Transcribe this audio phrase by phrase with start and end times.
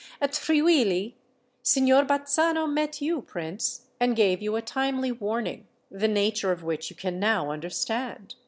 [0.19, 1.15] At Friuli
[1.61, 6.89] Signor Bazzano met you, Prince, and gave you a timely warning, the nature of which
[6.89, 8.33] you can now understand.